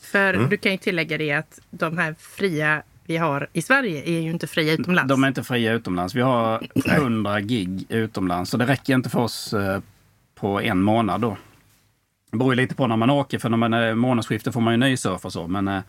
[0.00, 4.20] För du kan ju tillägga det att de här fria vi har i Sverige är
[4.20, 5.08] ju inte fria utomlands.
[5.08, 6.14] De är inte fria utomlands.
[6.14, 9.80] Vi har 100 gig utomlands, så det räcker inte för oss eh,
[10.34, 11.36] på en månad då.
[12.30, 14.76] Det beror lite på när man åker, för när man är månadsskifte får man ju
[14.78, 15.46] nysurf och så.
[15.46, 15.80] Men, eh,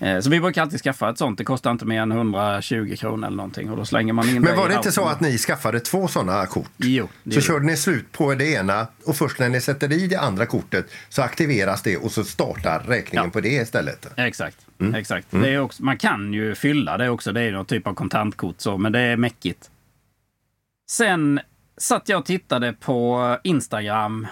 [0.00, 1.38] eh, så vi brukar alltid skaffa ett sånt.
[1.38, 3.70] Det kostar inte mer än 120 kronor eller någonting.
[3.70, 6.46] Och då slänger man in Men var det inte så att ni skaffade två sådana
[6.46, 6.70] kort?
[6.76, 10.06] Jo, Så gjorde körde ni slut på det ena och först när ni sätter i
[10.06, 13.30] det andra kortet så aktiveras det och så startar räkningen Ja.
[13.30, 14.06] på det istället.
[14.16, 14.56] Exakt.
[14.94, 15.26] Exakt.
[15.30, 17.32] Det är också, man kan ju fylla det också.
[17.32, 19.70] Det är någon typ av kontantkort så, men det är mäckigt.
[20.90, 21.40] Sen
[21.76, 24.26] satt jag och tittade på Instagram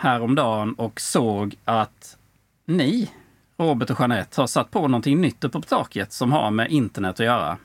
[0.00, 2.16] häromdagen och såg att
[2.66, 3.10] ni,
[3.58, 7.20] Robert och Jeanette, har satt på någonting nytt uppe på taket som har med internet
[7.20, 7.58] att göra.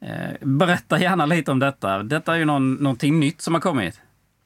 [0.00, 2.02] Eh, berätta gärna lite om detta.
[2.02, 4.00] Detta är ju någon, någonting nytt som har kommit.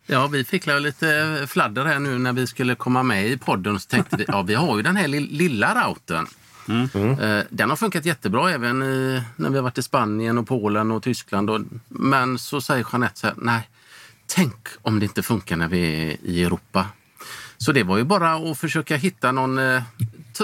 [0.06, 3.80] Ja, vi fick lite fladder här nu när vi skulle komma med i podden.
[3.80, 6.26] Så tänkte vi, ja vi har ju den här li- lilla routern.
[7.20, 10.90] Eh, Den har funkat jättebra även i, när vi har varit i Spanien och Polen
[10.92, 11.50] och Tyskland.
[11.50, 13.68] Och, men så säger Jeanette så här, nej,
[14.26, 16.86] tänk om det inte funkar när vi är i Europa.
[17.58, 19.82] Så det var ju bara att försöka hitta någon eh,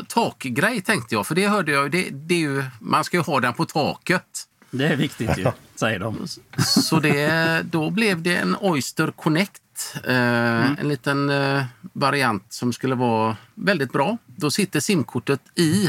[0.09, 1.27] takgrej tänkte jag.
[1.27, 4.49] För det hörde jag, det, det är ju, man ska ju ha den på taket.
[4.71, 6.27] Det är viktigt ju, säger de.
[6.59, 9.63] Så det, då blev det en Oyster Connect.
[10.05, 14.19] Eh, En liten eh, variant som skulle vara väldigt bra.
[14.27, 15.87] Då sitter simkortet i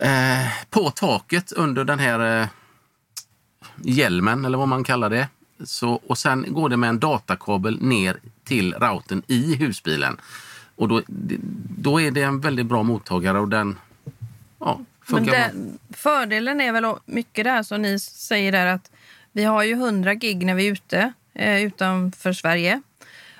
[0.00, 2.48] eh, på taket under den här eh,
[3.82, 5.28] hjälmen eller vad man kallar det.
[5.64, 10.20] Så, och sen går det med en datakabel ner till routern i husbilen.
[10.76, 11.02] Och då,
[11.78, 13.78] då är det en väldigt bra mottagare och den
[14.58, 15.38] ja, funkar bra.
[15.38, 18.90] det, fördelen är väl mycket där som ni säger där att
[19.32, 22.82] vi har ju 100 gig när vi är ute eh, utanför Sverige.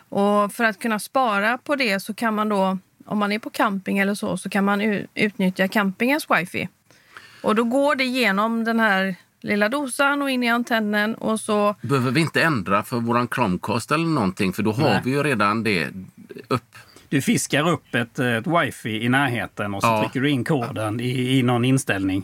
[0.08, 3.50] Och för att kunna spara på det så kan man då, om man är på
[3.50, 6.68] camping eller så, så kan man utnyttja campingens wifi.
[7.42, 11.74] Och då går det genom den här lilla dosan och in i antennen och så
[11.82, 15.00] behöver vi inte ändra för våran Chromecast eller någonting för då har Nej.
[15.04, 15.88] vi ju redan det
[16.48, 16.74] upp.
[17.08, 20.02] Du fiskar upp ett, ett wifi i närheten och så Ja.
[20.02, 22.22] trycker du in koden i, i någon inställning.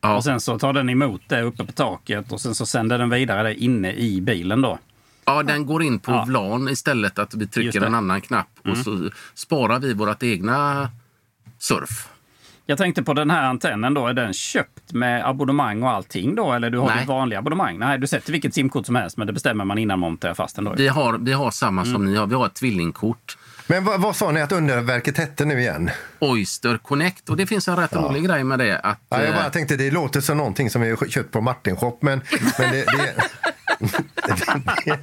[0.00, 0.16] Ja.
[0.16, 3.10] Och sen så tar den emot det uppe på taket och sen så sänder den
[3.10, 4.78] vidare det inne i bilen då.
[5.24, 6.24] Ja, den går in på Ja.
[6.24, 10.90] VLAN istället att vi trycker en annan knapp och så sparar vi vårt egna
[11.58, 12.08] surf.
[12.66, 16.52] Jag tänkte på den här antennen då, är den köpt med abonnemang och allting då?
[16.52, 16.98] Eller du har Nej.
[16.98, 17.78] ditt vanliga abonnemang?
[17.78, 20.56] Nej, du sätter vilket simkort som helst men det bestämmer man innan man monterar fast
[20.56, 20.74] den då.
[20.76, 22.26] Vi har, vi har samma som ni har.
[22.26, 23.36] Vi har ett tvillingkort.
[23.66, 25.90] Men vad, vad sa ni att underverket hette nu igen?
[26.18, 27.28] Oyster Connect.
[27.28, 28.78] Och det finns en rätt rolig grej med det.
[28.78, 31.40] Att, Ja, jag eh, bara tänkte det låter som någonting som vi har köpt på
[31.40, 32.20] Martin Shop, men,
[32.58, 33.14] men det, det,
[34.84, 34.98] det,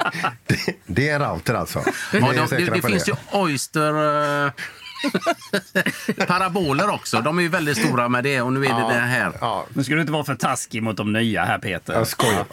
[0.48, 1.80] det, det är en router alltså.
[2.14, 4.52] Ja, är de, det, det på finns ju Oyster...
[6.28, 7.22] paraboler också.
[7.22, 9.32] De är ju väldigt stora med det och nu är det det här.
[9.42, 11.94] Ja, Nu ska du inte vara för taskig mot de nya här Peter.
[11.94, 12.46] jag skojar.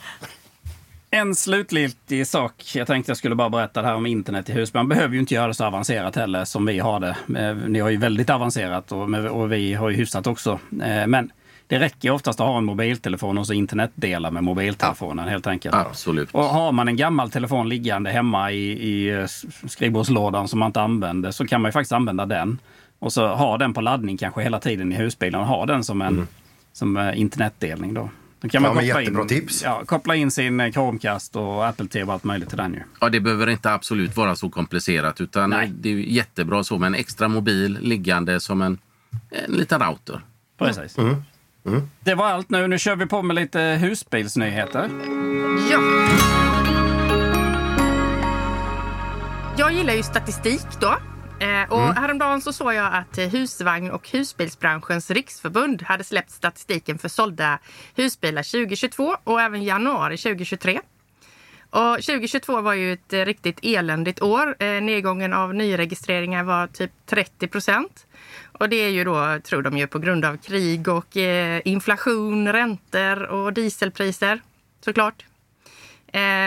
[1.10, 2.52] En slutgiltig sak.
[2.74, 4.74] Jag tänkte jag skulle bara berätta det här om internet i hus.
[4.74, 7.16] Man behöver ju inte göra det så avancerat heller som vi har det.
[7.40, 10.58] Eh, Ni har ju väldigt avancerat och, och vi har ju hyfsat också.
[10.82, 11.30] Eh, Men
[11.68, 15.74] det räcker oftast att ha en mobiltelefon och så internetdela med mobiltelefonen helt enkelt.
[15.74, 16.28] Absolut.
[16.32, 19.26] Och har man en gammal telefon liggande hemma i, i eh,
[19.68, 22.58] skrivbordslådan som man inte använder så kan man ju faktiskt använda den.
[22.98, 26.02] Och så ha den på laddning kanske hela tiden i husbilen och ha den som
[26.02, 26.28] en
[26.72, 28.10] som eh, internetdelning då.
[28.40, 29.62] Då kan man Ja, koppla, jättebra in, tips.
[29.64, 32.80] Ja, koppla in sin eh, Chromecast och Apple TV och allt möjligt till den ju.
[33.00, 35.72] Ja, det behöver inte absolut vara så komplicerat utan Nej.
[35.80, 38.78] det är jättebra så med en extra mobil liggande som en,
[39.30, 40.20] en liten router.
[40.58, 40.96] Precis.
[42.00, 42.68] Det var allt nu.
[42.68, 44.90] Nu kör vi på med lite husbilsnyheter.
[45.70, 45.80] Ja.
[49.58, 50.96] Jag gillar ju statistik då.
[51.40, 57.08] Eh, och Häromdagen så såg jag att Husvagn och husbilsbranschens riksförbund hade släppt statistiken för
[57.08, 57.58] sålda
[57.96, 60.80] husbilar 2022 och även januari 2023.
[61.70, 64.56] Och 2022 var ju ett eh, riktigt eländigt år.
[64.58, 68.06] Eh, nedgången av nyregistreringar var typ 30 procent.
[68.52, 72.52] Och det är ju då, tror de ju, på grund av krig och eh, inflation,
[72.52, 74.40] räntor och dieselpriser
[74.80, 75.24] såklart.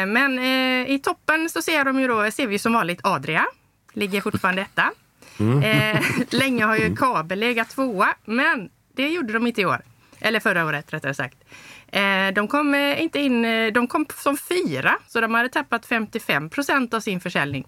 [0.08, 0.40] Men
[0.88, 3.46] i toppen så ser, de ju då, ser vi som vanligt Adria.
[3.94, 4.92] Ligger fortfarande etta.
[5.64, 9.82] Eh, länge har ju Kabel legat tvåa, men det gjorde de inte i år.
[10.20, 11.38] Eller förra året rättare sagt.
[11.92, 15.86] Eh, de kom eh, inte in, eh, de kom som fyra, så de hade tappat
[15.86, 17.68] 55 procent av sin försäljning.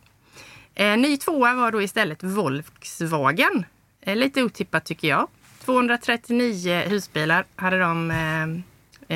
[0.98, 3.66] Ny tvåa var då istället Volkswagen.
[4.06, 5.28] Lite otippat tycker jag.
[5.66, 8.44] 239 husbilar hade de eh,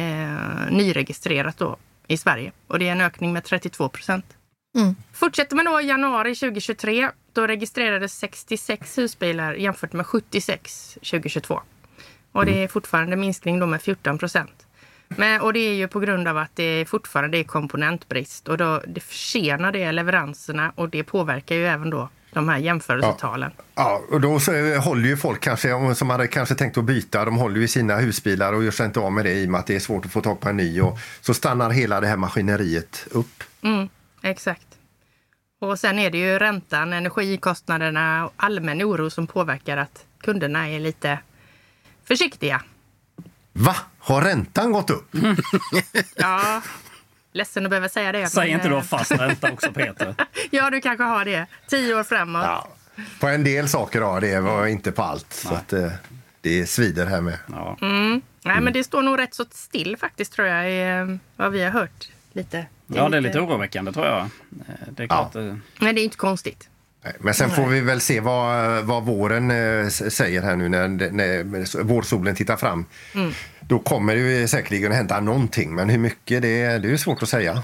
[0.02, 2.52] eh, nyregistrerat då i Sverige.
[2.67, 4.26] Och det är en ökning med 32 procent.
[5.13, 11.62] Fortsätter man då i januari 2023, då registrerades 66 husbilar jämfört med 76 2022.
[12.32, 14.66] Och det är fortfarande en minskning då med 14 procent.
[15.08, 18.82] Men, och det är ju på grund av att det fortfarande är komponentbrist och då,
[18.88, 23.52] det försenar det leveranserna och det påverkar ju även då de här jämförelsetalen.
[23.76, 27.26] Ja, och då så håller ju folk kanske, om- som hade kanske tänkt att byta,
[27.26, 29.60] de håller ju sina husbilar och gör sig inte av med det i och med
[29.60, 30.82] att det är svårt att få tag på en ny.
[30.82, 33.43] Och så stannar hela det här maskineriet upp.
[33.62, 33.89] Mm,
[34.22, 34.67] exakt.
[35.62, 40.80] Och sen är det ju räntan, energikostnaderna och allmän oro som påverkar att kunderna är
[40.80, 41.20] lite
[42.06, 42.62] försiktiga.
[43.58, 43.76] Va?
[44.00, 45.08] Har räntan gått upp?
[46.15, 46.62] Ja,
[47.34, 48.28] ledsen att behöva säga det.
[48.30, 50.15] Säg men, inte du har eh, fast ränta också Peter.
[50.52, 51.46] Ja, du kanske har det.
[51.70, 52.43] Tio år framåt.
[52.43, 52.67] Ja.
[53.20, 55.34] På en del saker ja, det var inte på allt.
[55.34, 55.91] Så att, eh,
[56.41, 57.38] det svider här med.
[57.48, 57.78] Ja.
[57.82, 58.22] Mm.
[58.43, 61.63] Nej, men det står nog rätt så still faktiskt tror jag, i eh, vad vi
[61.63, 62.10] har hört.
[62.34, 62.65] Lite.
[62.88, 64.30] ja, det är lite oroväckande tror jag.
[64.91, 65.36] Det är klart.
[65.36, 66.70] eh, Men det är inte konstigt.
[67.20, 71.84] Men sen får vi väl se vad, vad våren eh, säger här nu när, när
[71.84, 72.86] vårsolen tittar fram.
[73.60, 77.30] Då kommer det säkerligen hända någonting, men hur mycket det, är- det är svårt att
[77.30, 77.63] säga.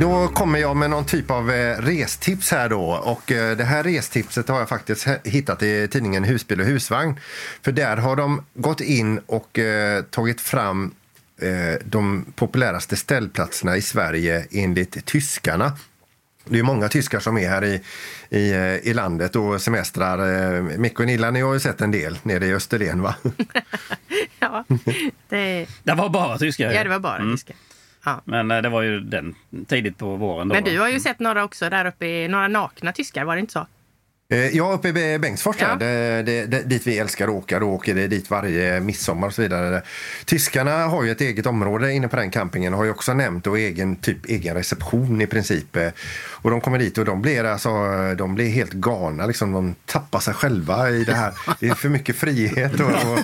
[0.00, 2.82] Då kommer jag med någon typ av eh, restips här då.
[2.90, 7.20] Och eh, det här restipset har jag faktiskt hittat i tidningen Husbil och husvagn.
[7.62, 10.94] För där har de gått in och eh, tagit fram
[11.84, 15.72] de populäraste ställplatserna i Sverige enligt tyskarna.
[16.44, 17.80] Det är många tyskar som är här i,
[18.30, 18.40] i,
[18.90, 20.60] i landet och semestrar.
[20.78, 23.14] Micke och Nilla, ni har ju sett en del nere i Österlen va?
[24.40, 24.64] Ja,
[25.28, 26.72] det, Det var bara tyska.
[26.72, 27.36] ja, det var bara Mm.
[27.36, 27.54] tyska.
[28.06, 28.20] Ja.
[28.24, 29.34] Men eh, det var ju den
[29.66, 30.48] tidigt på våren.
[30.48, 33.34] Då, Men du har ju sett några också där uppe, i, några nakna tyskar, var
[33.36, 33.66] det inte så?
[34.28, 35.74] Eh, Ja, uppe i Bengtsfors, Ja.
[35.76, 37.58] där, det, det, dit vi älskar att åka.
[37.58, 39.82] Då åker det dit varje midsommar och så vidare.
[40.24, 43.58] Tyskarna har ju ett eget område inne på den campingen har ju också nämnt och
[43.58, 45.76] egen, typ, egen reception i princip.
[45.76, 45.88] Eh,
[46.42, 47.70] Och de kommer dit och de blir, alltså,
[48.18, 49.26] de blir helt galna.
[49.26, 51.32] Liksom, de tappar sig själva i det här.
[51.60, 52.80] Det är för mycket frihet.
[52.80, 53.18] Och, och,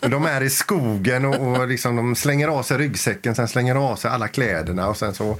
[0.00, 3.74] och de är i skogen och, och liksom, de slänger av sig ryggsäcken, sen slänger
[3.74, 5.38] av sig alla kläderna och sen så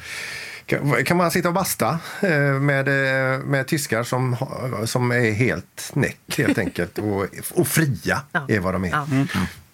[0.68, 4.37] kan, kan man sitta och basta eh, med, eh, med tyskar som,
[4.85, 8.46] som är helt näck helt enkelt och, och fria Ja.
[8.48, 8.88] är vad de är.
[8.88, 9.07] Ja.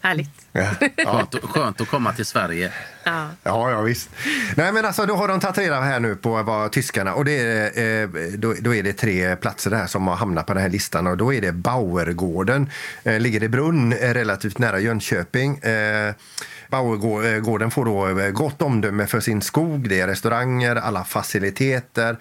[0.05, 0.31] Härligt.
[0.53, 0.67] Ja.
[1.07, 2.73] Skönt, att- skönt att komma till Sverige.
[3.05, 3.29] Ja.
[3.43, 4.11] Ja, ja visst.
[4.57, 7.15] Nej, men alltså, då har de tagit reda här nu på vad tyskarna...
[7.15, 10.55] Och det är, eh, då, då är det tre platser där som har hamnat på
[10.55, 11.07] den här listan.
[11.07, 12.71] Och då är det Bauergården.
[13.05, 15.59] Eh, ligger i Brunn, eh, relativt nära Jönköping.
[15.59, 16.15] Eh,
[16.69, 19.89] Bauergården får då gott omdöme för sin skog.
[19.89, 22.17] Det är restauranger, alla faciliteter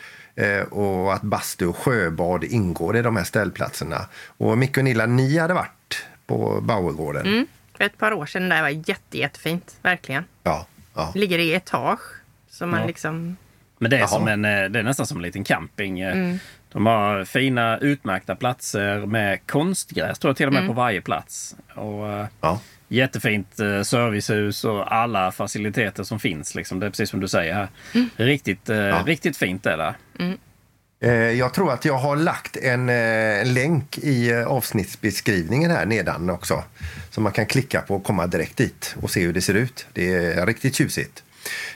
[0.70, 4.06] och att bastu och sjöbad ingår i de här ställplatserna.
[4.38, 7.26] Och Micke och Nilla, ni hade varit på Bauergården.
[7.26, 7.46] Mm.
[7.84, 9.76] För ett par år sedan det var jätte, jättefint.
[9.82, 10.24] Verkligen.
[10.44, 10.66] Ja,
[10.96, 11.12] ja.
[11.16, 12.00] Ligger i etage.
[12.50, 12.88] Så man Ja.
[12.88, 13.38] liksom...
[13.78, 14.08] Men det är, Jaha.
[14.08, 16.00] som en, eh, det är nästan som en liten camping.
[16.00, 16.14] eh.
[16.14, 16.40] Mm.
[16.72, 20.68] De har fina utmärkta platser med konstgräs tror jag till och med Mm.
[20.76, 21.56] på varje plats.
[21.76, 22.60] Och, eh, Ja.
[22.88, 26.56] Jättefint eh, servicehus och alla faciliteter som finns.
[26.56, 26.80] Liksom.
[26.80, 27.68] Det är precis som du säger här.
[27.94, 28.10] Mm.
[28.16, 29.96] Riktigt, eh, riktigt fint är det.
[31.04, 36.30] Eh, jag tror att jag har lagt en eh, länk i eh, avsnittsbeskrivningen här nedan
[36.30, 36.64] också.
[37.10, 39.86] Som man kan klicka på och komma direkt dit och se hur det ser ut.
[39.94, 41.24] Det är riktigt tjusigt.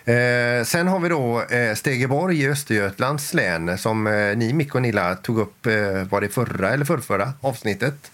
[0.05, 4.81] Eh, sen har vi då eh, Stegeborg i Östergötlands län som eh, ni, Micke och
[4.81, 5.73] Nilla, tog upp eh,
[6.09, 8.11] var det förra eller förrförra avsnittet.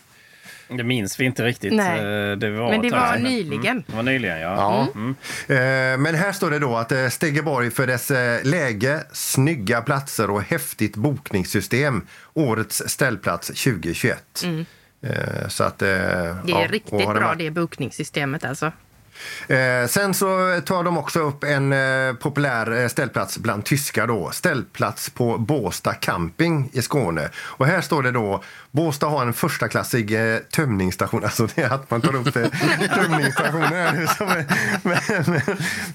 [0.67, 1.73] Det minns vi inte riktigt.
[1.73, 1.99] Nej.
[1.99, 3.23] Eh, Det var Men det var sedan.
[3.23, 3.65] nyligen.
[3.71, 3.83] Mm.
[3.87, 4.55] Det var nyligen, ja.
[4.55, 4.87] Ja.
[4.95, 5.15] Mm.
[5.47, 8.11] Eh, Men här står det då att eh, Stegeborg för dess
[8.43, 12.07] läge, snygga platser och häftigt bokningssystem.
[12.33, 14.43] Årets ställplats 2021.
[15.03, 18.71] Eh, Så att, Det är ja, riktigt bra det bokningssystemet alltså.
[19.47, 24.29] Eh, sen så tar de också upp en eh, populär ställplats bland tyskar då.
[24.31, 27.29] Ställplats på Båstad camping i Skåne.
[27.35, 28.43] Och här står det då
[28.75, 31.23] Båstad har en förstaklassig eh, tömningsstation.
[31.33, 32.47] Alltså det är att man tar upp eh,
[32.95, 34.07] tömningsstationen här nu.
[34.07, 34.95] Som men,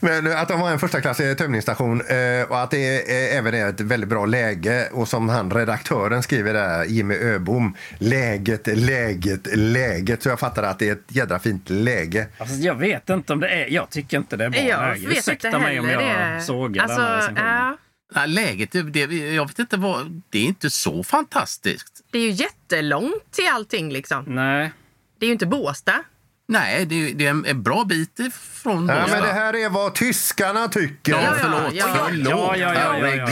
[0.00, 2.78] men, men att de har en förstaklassig tömningsstation eh, och att det
[3.12, 4.88] är, eh, även är ett väldigt bra läge.
[4.92, 10.22] Och som han redaktören skriver där, Jimmy Öbom, läget, läget, läget.
[10.22, 12.26] Så jag fattar att det är ett jädra fint läge.
[12.38, 13.66] Alltså, jag vet inte om det är...
[13.68, 15.08] Jag tycker inte det är bra Jag läge.
[15.08, 16.40] vet Ursäkta inte mig om jag heller det.
[16.42, 17.76] sågar alltså, denna recensionen.
[18.14, 19.00] Nej, läget, det, det,
[19.34, 22.00] jag vet inte vad, det är inte så fantastiskt.
[22.10, 24.24] Det är ju jättelångt till allting liksom.
[24.26, 24.72] Nej.
[25.18, 26.02] Det är ju inte Båstad.
[26.50, 29.16] Nej, det, det är en, en bra bit ifrån Ja, Båstad.
[29.16, 31.12] men det här är vad tyskarna tycker.
[31.12, 31.72] Ja, Ja, förlåt.
[31.74, 32.04] ja, ja.
[32.08, 32.30] förlåt.
[32.30, 33.26] Ja, ja, ja, ja, ja.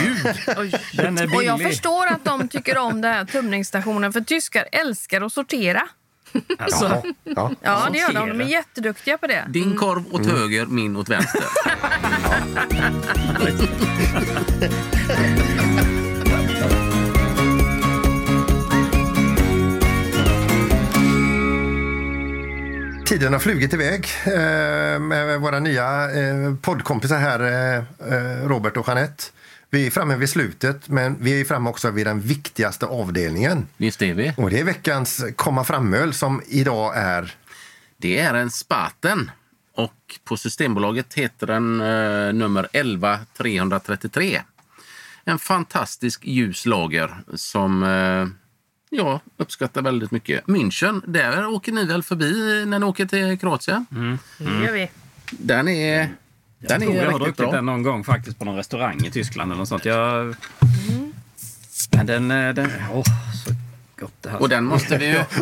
[0.96, 1.18] Herregud.
[1.20, 5.32] Är Och jag förstår att de tycker om den här tömningsstationen för tyskar älskar att
[5.32, 5.88] sortera.
[6.58, 7.50] Alltså, Ja, ja.
[7.60, 8.28] Ja, det gör de.
[8.28, 9.44] De är jätteduktiga på det.
[9.48, 11.42] Din korv åt höger, min åt vänster.
[23.06, 27.40] Tiden har flugit iväg eh, med våra nya eh, poddkompisar här,
[28.10, 29.24] eh, Robert och Jeanette.
[29.70, 33.66] Vi är framme vid slutet, men vi är framme också vid den viktigaste avdelningen.
[33.76, 34.32] Visst är vi?
[34.36, 37.34] Och det är veckans komma fram-öl som idag är...
[37.96, 39.30] Det är en Spaten.
[39.74, 44.42] Och på Systembolaget heter den eh, nummer 11 333.
[45.24, 48.26] En fantastisk ljus lager som eh,
[48.90, 50.44] jag uppskattar väldigt mycket.
[50.44, 53.86] München, där åker ni väl förbi när ni åker till Kroatien?
[54.38, 54.90] Det gör vi.
[55.30, 56.08] Den är,
[56.68, 57.52] den jag tror är jag har druckit bra.
[57.52, 59.84] den någon gång faktiskt på någon restaurang i Tyskland eller något sånt.
[59.84, 60.34] Jag...
[61.92, 62.30] Men den...
[62.30, 63.02] eh, den åh,
[63.44, 63.50] så
[64.00, 64.40] gott det här.
[64.42, 65.14] Och den måste vi ju...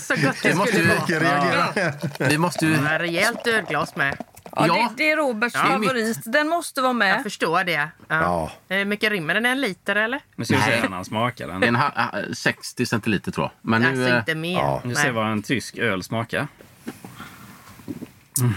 [0.00, 1.66] Så gott det Det måste skulle vi, vara.
[1.66, 2.28] reagera.
[2.28, 2.72] vi måste ju...
[2.84, 4.16] Ja, Rejält ölglas med.
[4.18, 4.74] Ja, Ja.
[4.74, 6.18] Det, det är Roberts Ja, favorit.
[6.24, 7.22] Den måste vara Jag med.
[7.22, 7.72] förstår det.
[7.72, 7.88] Ja.
[8.08, 8.50] Ja.
[8.68, 9.46] Hur mycket rymmer den?
[9.46, 10.20] En liter eller?
[10.36, 11.62] Nu ska vi se när han smakar den.
[11.62, 13.70] En ha- ah, 60 centiliter tror jag.
[13.70, 13.88] Men nu...
[13.88, 14.58] Alltså eh, inte mer.
[14.58, 14.80] ja.
[14.84, 16.48] Nu ser vad en tysk öl smakar.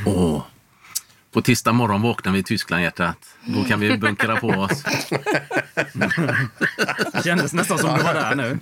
[0.06, 0.42] Åh.
[1.32, 3.18] På tisdag morgon vaknar vi i Tyskland, hjärtat.
[3.46, 4.84] Då kan vi bunkra på oss.
[7.14, 8.60] Det kändes nästan som du var där nu.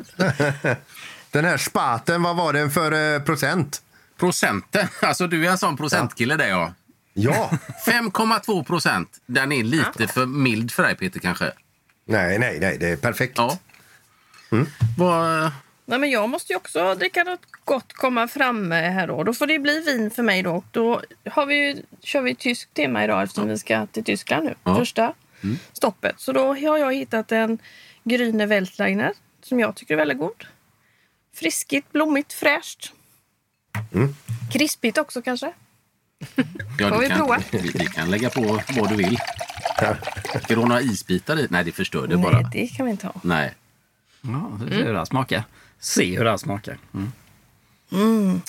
[1.31, 3.81] Den här spaten, vad var den för eh, procent?
[4.19, 4.87] Procenten.
[5.01, 6.73] Alltså du är en sån procentkille där ja.
[7.13, 7.49] Ja.
[7.85, 9.09] 5,2 procent.
[9.25, 11.51] Den är lite för mild för dig Peter kanske.
[12.07, 13.33] nej, nej, nej, det är perfekt.
[13.37, 13.57] Ja.
[14.97, 15.51] Vad...
[15.89, 19.23] Nej, men jag måste ju också dricka något gott komma fram med här då.
[19.23, 20.63] Då får det bli vin för mig då.
[20.71, 24.55] Då har vi ju, kör vi tyskt tema idag eftersom vi ska till Tyskland nu.
[24.63, 24.75] Ja.
[24.75, 25.13] Första
[25.73, 26.19] stoppet.
[26.19, 27.57] Så då har jag hittat en
[28.03, 30.45] Grüne Weltliner som jag tycker är väldigt god.
[31.35, 32.93] Friskigt, blommigt, fräscht.
[34.53, 35.53] Krispigt också kanske.
[36.79, 37.39] Ja, Får du vi kan, prova?
[37.51, 39.17] Vi, vi kan lägga på vad du vill.
[40.43, 41.47] Ska du ha några isbitar i?
[41.49, 42.39] Nej, det förstör det bara.
[42.41, 43.13] Nej, det kan vi inte ha.
[43.23, 43.53] Nej.
[44.21, 45.43] Ja, det här smakar.
[45.79, 46.77] Se hur det här smakar.
[47.91, 48.41] Mm.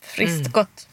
[0.00, 0.88] Friskt gott.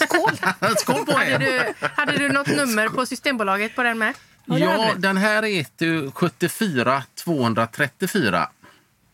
[0.00, 0.36] Skål!
[0.78, 4.14] Skål på Hade du, hade du något nummer på Systembolaget på den med?
[4.44, 8.48] Ja, den här heter ju 74 234.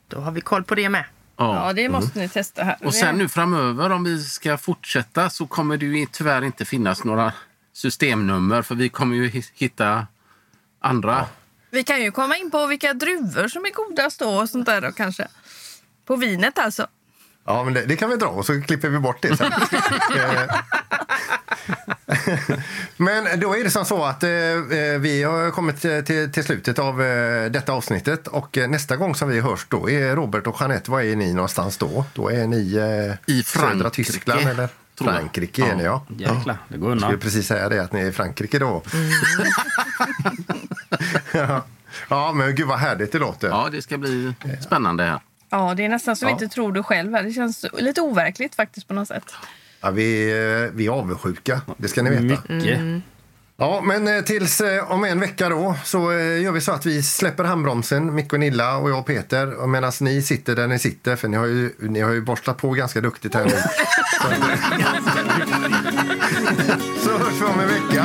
[0.08, 1.04] Då har vi koll på det med.
[1.36, 2.76] Ja, det måste ni testa här.
[2.84, 7.04] Och sen nu framöver, om vi ska fortsätta, så kommer det ju tyvärr inte finnas
[7.04, 7.32] några
[7.72, 10.06] systemnummer för vi kommer ju hi- hitta
[10.80, 11.26] andra.
[11.70, 14.80] Vi kan ju komma in på vilka druvor som är godast då och sånt där
[14.80, 15.28] då kanske.
[16.06, 16.86] På vinet alltså.
[17.46, 19.52] Ja, men det, det kan vi dra och så klipper vi bort det sen.
[22.96, 26.78] Men då är det som så att eh, eh, vi har kommit till, till, slutet
[26.78, 30.56] av eh, detta avsnittet och eh, nästa gång som vi hörs då är Robert och
[30.60, 32.04] Jeanette, var är ni någonstans då?
[32.14, 34.68] Då är ni eh, I södra Frankrike, Tyskland eller?
[34.98, 36.06] Frankrike är ni ja.
[36.18, 37.20] Jäklar, det går Jag skulle undan.
[37.20, 38.82] precis säga det, att ni är i Frankrike då.
[41.32, 41.64] ja.
[42.08, 43.48] ja, men gud vad härligt det låter.
[43.48, 45.20] Ja, det ska bli spännande här.
[45.50, 46.38] Ja, det är nästan så vi Ja.
[46.42, 47.14] inte tror det själv.
[47.14, 47.22] här.
[47.22, 49.24] Det känns lite overkligt faktiskt på något sätt.
[49.80, 52.42] Ja, vi, eh, vi är avundsjuka, det ska ni veta.
[52.54, 52.80] Mycket.
[53.58, 57.02] Ja, men eh, tills eh, om en vecka då så gör vi så att vi
[57.02, 59.54] släpper handbromsen, Micke och Nilla och jag och Peter.
[59.54, 62.56] Och Medan ni sitter där ni sitter, för ni har ju, ni har ju borstat
[62.56, 63.50] på ganska duktigt här nu.
[64.20, 64.28] Så,
[67.10, 68.04] så hörs vi om en vecka.